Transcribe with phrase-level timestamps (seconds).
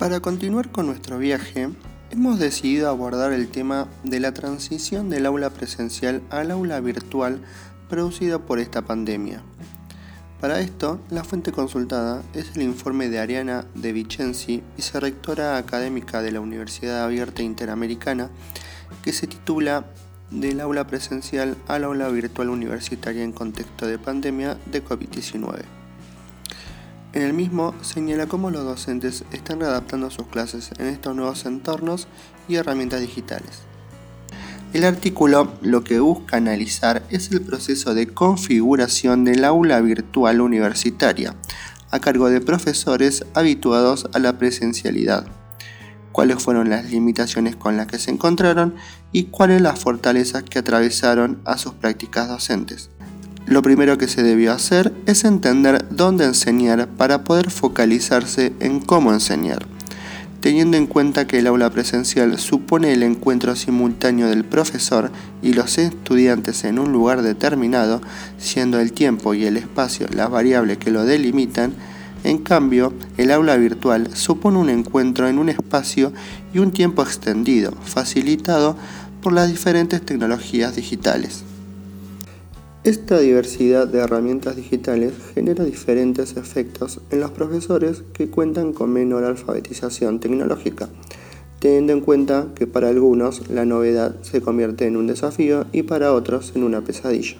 [0.00, 1.68] Para continuar con nuestro viaje,
[2.10, 7.42] hemos decidido abordar el tema de la transición del aula presencial al aula virtual
[7.90, 9.42] producida por esta pandemia.
[10.40, 16.32] Para esto, la fuente consultada es el informe de Ariana De Vicenzi, vicerrectora académica de
[16.32, 18.30] la Universidad Abierta Interamericana,
[19.04, 19.84] que se titula
[20.30, 25.79] Del aula presencial al aula virtual universitaria en contexto de pandemia de COVID-19.
[27.12, 32.06] En el mismo señala cómo los docentes están readaptando sus clases en estos nuevos entornos
[32.48, 33.62] y herramientas digitales.
[34.72, 41.34] El artículo lo que busca analizar es el proceso de configuración del aula virtual universitaria,
[41.90, 45.26] a cargo de profesores habituados a la presencialidad,
[46.12, 48.76] cuáles fueron las limitaciones con las que se encontraron
[49.10, 52.90] y cuáles las fortalezas que atravesaron a sus prácticas docentes.
[53.50, 59.12] Lo primero que se debió hacer es entender dónde enseñar para poder focalizarse en cómo
[59.12, 59.66] enseñar,
[60.40, 65.10] teniendo en cuenta que el aula presencial supone el encuentro simultáneo del profesor
[65.42, 68.00] y los estudiantes en un lugar determinado,
[68.38, 71.74] siendo el tiempo y el espacio las variables que lo delimitan,
[72.22, 76.12] en cambio, el aula virtual supone un encuentro en un espacio
[76.54, 78.76] y un tiempo extendido, facilitado
[79.20, 81.49] por las diferentes tecnologías digitales.
[82.82, 89.24] Esta diversidad de herramientas digitales genera diferentes efectos en los profesores que cuentan con menor
[89.24, 90.88] alfabetización tecnológica,
[91.58, 96.14] teniendo en cuenta que para algunos la novedad se convierte en un desafío y para
[96.14, 97.36] otros en una pesadilla.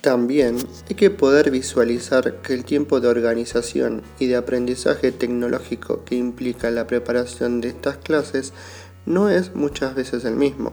[0.00, 0.56] También
[0.88, 6.70] hay que poder visualizar que el tiempo de organización y de aprendizaje tecnológico que implica
[6.70, 8.54] la preparación de estas clases
[9.04, 10.72] no es muchas veces el mismo.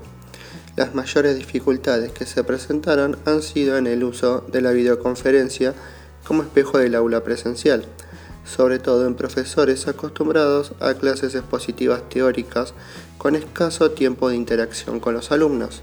[0.79, 5.73] Las mayores dificultades que se presentaron han sido en el uso de la videoconferencia
[6.23, 7.83] como espejo del aula presencial,
[8.45, 12.73] sobre todo en profesores acostumbrados a clases expositivas teóricas
[13.17, 15.81] con escaso tiempo de interacción con los alumnos.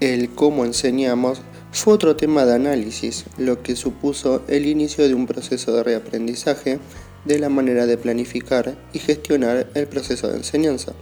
[0.00, 5.28] El cómo enseñamos fue otro tema de análisis, lo que supuso el inicio de un
[5.28, 6.80] proceso de reaprendizaje
[7.24, 10.94] de la manera de planificar y gestionar el proceso de enseñanza.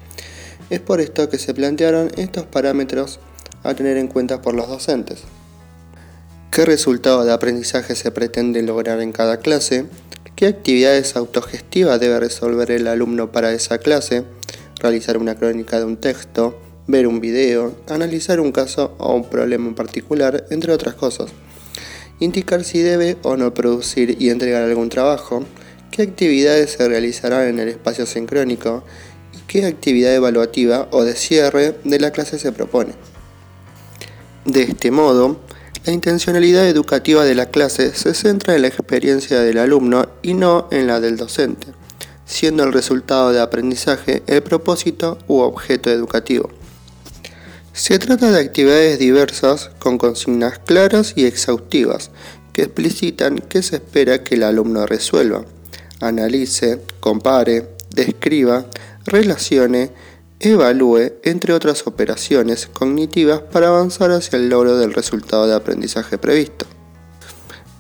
[0.71, 3.21] Es por esto que se plantearon estos parámetros
[3.63, 5.23] a tener en cuenta por los docentes.
[6.51, 9.87] ¿Qué resultado de aprendizaje se pretende lograr en cada clase?
[10.37, 14.25] ¿Qué actividades autogestivas debe resolver el alumno para esa clase?
[14.81, 19.69] Realizar una crónica de un texto, ver un video, analizar un caso o un problema
[19.69, 21.31] en particular, entre otras cosas.
[22.19, 25.45] Indicar si debe o no producir y entregar algún trabajo,
[25.91, 28.85] qué actividades se realizarán en el espacio sincrónico
[29.47, 32.95] qué actividad evaluativa o de cierre de la clase se propone.
[34.45, 35.41] De este modo,
[35.85, 40.69] la intencionalidad educativa de la clase se centra en la experiencia del alumno y no
[40.71, 41.69] en la del docente,
[42.25, 46.51] siendo el resultado de aprendizaje el propósito u objeto educativo.
[47.73, 52.11] Se trata de actividades diversas con consignas claras y exhaustivas
[52.53, 55.45] que explicitan qué se espera que el alumno resuelva,
[56.01, 58.67] analice, compare, describa,
[59.07, 59.91] relacione,
[60.41, 66.67] evalúe, entre otras operaciones cognitivas para avanzar hacia el logro del resultado de aprendizaje previsto.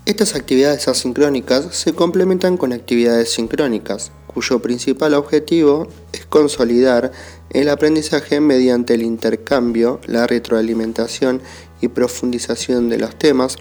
[0.04, 7.12] Estas actividades asincrónicas se complementan con actividades sincrónicas, cuyo principal objetivo es consolidar
[7.50, 11.40] el aprendizaje mediante el intercambio, la retroalimentación
[11.80, 13.56] y profundización de los temas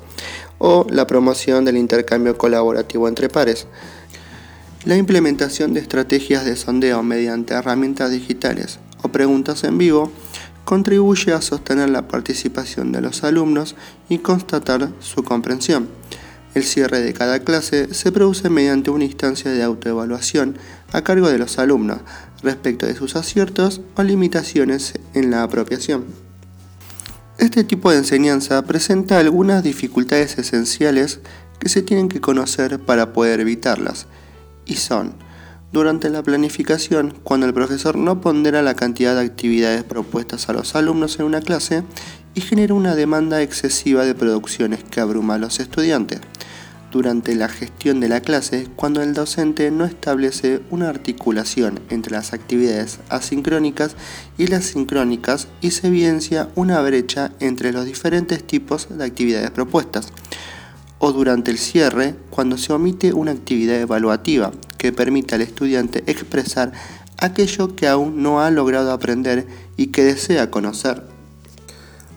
[0.58, 3.68] o la promoción del intercambio colaborativo entre pares,
[4.86, 10.12] la implementación de estrategias de sondeo mediante herramientas digitales o preguntas en vivo
[10.66, 13.76] contribuye a sostener la participación de los alumnos
[14.10, 15.88] y constatar su comprensión.
[16.56, 20.58] El cierre de cada clase se produce mediante una instancia de autoevaluación
[20.92, 22.00] a cargo de los alumnos
[22.42, 26.06] respecto de sus aciertos o limitaciones en la apropiación.
[27.38, 31.20] Este tipo de enseñanza presenta algunas dificultades esenciales
[31.60, 34.08] que se tienen que conocer para poder evitarlas
[34.66, 35.16] y son
[35.72, 40.76] durante la planificación, cuando el profesor no pondera la cantidad de actividades propuestas a los
[40.76, 41.84] alumnos en una clase
[42.34, 46.20] y genera una demanda excesiva de producciones que abruma a los estudiantes.
[46.92, 52.34] Durante la gestión de la clase, cuando el docente no establece una articulación entre las
[52.34, 53.96] actividades asincrónicas
[54.38, 60.12] y las sincrónicas y se evidencia una brecha entre los diferentes tipos de actividades propuestas
[61.04, 66.74] o durante el cierre cuando se omite una actividad evaluativa que permita al estudiante expresar
[67.18, 71.04] aquello que aún no ha logrado aprender y que desea conocer.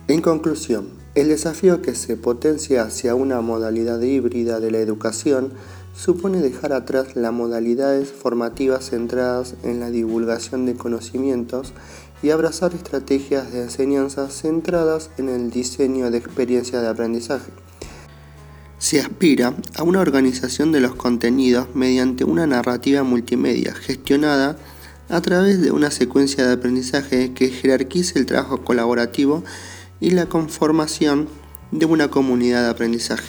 [0.07, 5.53] En conclusión, el desafío que se potencia hacia una modalidad híbrida de la educación
[5.95, 11.73] supone dejar atrás las modalidades formativas centradas en la divulgación de conocimientos
[12.21, 17.64] y abrazar estrategias de enseñanza centradas en el diseño de experiencias de aprendizaje.
[18.85, 24.59] Se aspira a una organización de los contenidos mediante una narrativa multimedia gestionada
[25.09, 29.43] a través de una secuencia de aprendizaje que jerarquice el trabajo colaborativo
[29.99, 31.27] y la conformación
[31.71, 33.25] de una comunidad de aprendizaje.